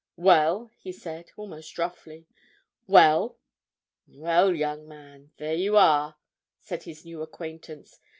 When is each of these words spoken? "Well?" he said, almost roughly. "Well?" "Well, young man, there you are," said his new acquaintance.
"Well?" 0.17 0.71
he 0.79 0.91
said, 0.91 1.29
almost 1.37 1.77
roughly. 1.77 2.25
"Well?" 2.87 3.37
"Well, 4.07 4.55
young 4.55 4.87
man, 4.87 5.29
there 5.37 5.53
you 5.53 5.77
are," 5.77 6.15
said 6.59 6.81
his 6.85 7.05
new 7.05 7.21
acquaintance. 7.21 7.99